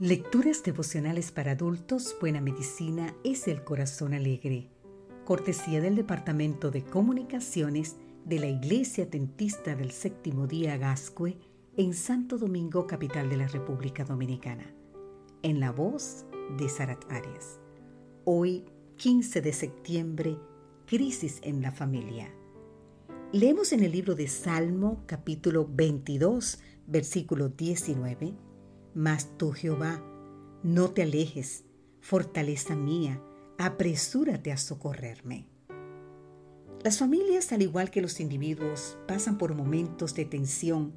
[0.00, 4.68] Lecturas devocionales para adultos, Buena Medicina es el Corazón Alegre.
[5.24, 11.38] Cortesía del Departamento de Comunicaciones de la Iglesia Tentista del Séptimo Día Gascue
[11.76, 14.64] en Santo Domingo, capital de la República Dominicana.
[15.44, 16.26] En la voz
[16.58, 17.60] de Sarat Arias.
[18.24, 18.64] Hoy,
[18.96, 20.36] 15 de septiembre,
[20.86, 22.34] Crisis en la Familia.
[23.30, 26.58] Leemos en el libro de Salmo, capítulo 22,
[26.88, 28.34] versículo 19
[28.94, 30.02] mas tú, Jehová,
[30.62, 31.64] no te alejes,
[32.00, 33.20] fortaleza mía,
[33.58, 35.48] apresúrate a socorrerme.
[36.82, 40.92] Las familias, al igual que los individuos, pasan por momentos de tensión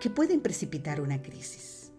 [0.00, 1.92] que pueden precipitar una crisis.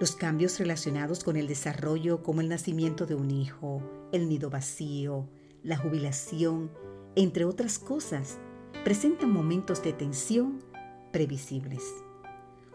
[0.00, 5.28] Los cambios relacionados con el desarrollo, como el nacimiento de un hijo, el nido vacío,
[5.62, 6.70] la jubilación,
[7.16, 8.38] entre otras cosas,
[8.84, 10.62] presentan momentos de tensión
[11.12, 11.82] previsibles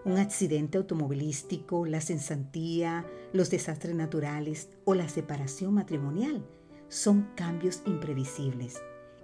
[0.05, 6.45] un accidente automovilístico, la censantía, los desastres naturales o la separación matrimonial
[6.89, 8.81] son cambios imprevisibles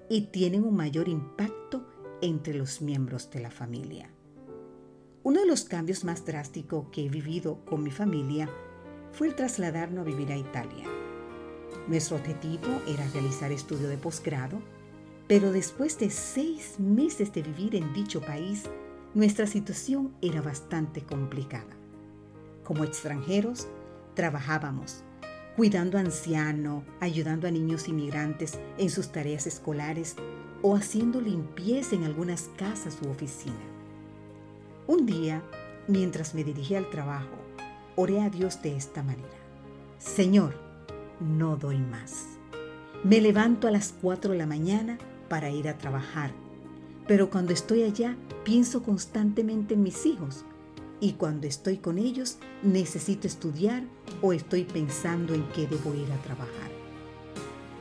[0.09, 1.85] y tienen un mayor impacto
[2.21, 4.09] entre los miembros de la familia.
[5.21, 8.49] Uno de los cambios más drásticos que he vivido con mi familia
[9.11, 10.85] fue el trasladarnos a vivir a Italia.
[11.87, 14.61] Nuestro objetivo era realizar estudio de posgrado,
[15.27, 18.63] pero después de seis meses de vivir en dicho país,
[19.15, 21.75] nuestra situación era bastante complicada.
[22.63, 23.67] Como extranjeros,
[24.13, 25.03] trabajábamos,
[25.55, 30.15] cuidando a ancianos, ayudando a niños inmigrantes en sus tareas escolares
[30.61, 33.57] o haciendo limpieza en algunas casas u oficinas.
[34.87, 35.41] Un día,
[35.87, 37.37] mientras me dirigía al trabajo,
[37.95, 39.27] oré a Dios de esta manera.
[39.97, 40.55] Señor,
[41.19, 42.25] no doy más.
[43.03, 44.97] Me levanto a las 4 de la mañana
[45.29, 46.31] para ir a trabajar
[47.09, 50.45] pero cuando estoy allá pienso constantemente en mis hijos
[50.99, 53.81] y cuando estoy con ellos necesito estudiar
[54.21, 56.69] o estoy pensando en qué debo ir a trabajar.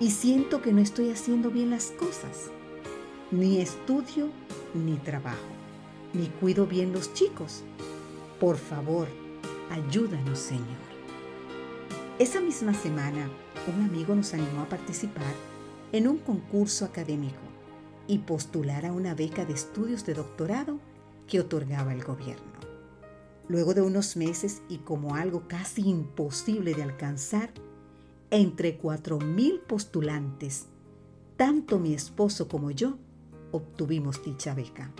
[0.00, 2.50] Y siento que no estoy haciendo bien las cosas.
[3.30, 4.30] Ni estudio
[4.72, 5.36] ni trabajo,
[6.14, 7.64] ni cuido bien los chicos.
[8.40, 9.08] Por favor,
[9.70, 10.88] ayúdanos Señor.
[12.18, 13.28] Esa misma semana,
[13.76, 15.34] un amigo nos animó a participar
[15.92, 17.57] en un concurso académico
[18.08, 20.80] y postular a una beca de estudios de doctorado
[21.28, 22.42] que otorgaba el gobierno.
[23.46, 27.52] Luego de unos meses y como algo casi imposible de alcanzar,
[28.30, 30.66] entre 4.000 postulantes,
[31.36, 32.98] tanto mi esposo como yo
[33.52, 34.90] obtuvimos dicha beca.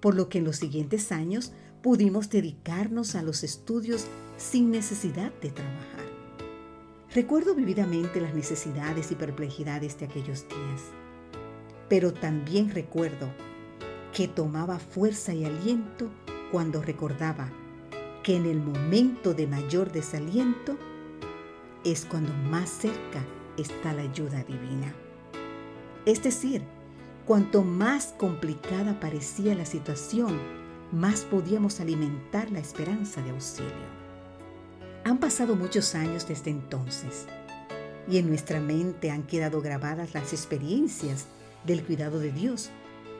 [0.00, 1.52] Por lo que en los siguientes años
[1.82, 6.08] pudimos dedicarnos a los estudios sin necesidad de trabajar.
[7.14, 10.82] Recuerdo vividamente las necesidades y perplejidades de aquellos días
[11.88, 13.28] pero también recuerdo
[14.12, 16.10] que tomaba fuerza y aliento
[16.50, 17.50] cuando recordaba
[18.22, 20.76] que en el momento de mayor desaliento
[21.84, 23.24] es cuando más cerca
[23.56, 24.94] está la ayuda divina.
[26.04, 26.62] Es decir,
[27.26, 30.38] cuanto más complicada parecía la situación,
[30.92, 33.98] más podíamos alimentar la esperanza de auxilio.
[35.04, 37.26] Han pasado muchos años desde entonces
[38.10, 41.26] y en nuestra mente han quedado grabadas las experiencias
[41.64, 42.70] del cuidado de Dios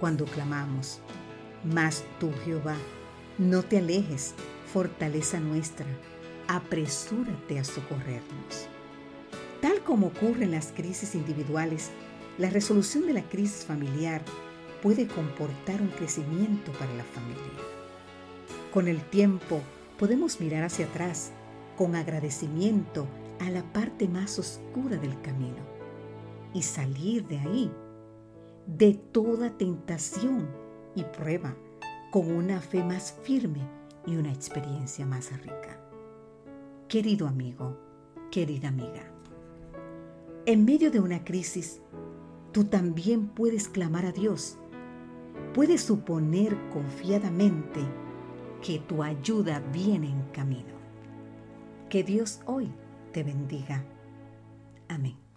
[0.01, 1.01] cuando clamamos.
[1.65, 2.77] Mas tú, Jehová,
[3.39, 4.35] no te alejes,
[4.73, 5.87] fortaleza nuestra,
[6.47, 8.69] apresúrate a socorrernos.
[9.61, 11.91] Tal como ocurre en las crisis individuales,
[12.39, 14.23] la resolución de la crisis familiar
[14.83, 17.43] puede comportar un crecimiento para la familia.
[18.73, 19.61] Con el tiempo
[19.99, 21.33] podemos mirar hacia atrás
[21.77, 23.09] con agradecimiento
[23.41, 25.67] a la parte más oscura del camino
[26.55, 27.71] y salir de ahí
[28.69, 30.47] de toda tentación
[30.95, 31.57] y prueba
[32.13, 33.67] con una fe más firme
[34.07, 35.81] y una experiencia más rica.
[36.87, 37.79] Querido amigo,
[38.31, 39.11] querida amiga,
[40.45, 41.81] en medio de una crisis,
[42.53, 44.59] tú también puedes clamar a Dios.
[45.55, 47.81] Puedes suponer confiadamente
[48.63, 50.75] que tu ayuda viene en camino.
[51.89, 52.73] Que Dios hoy
[53.13, 53.85] te bendiga.
[54.89, 55.28] Amén.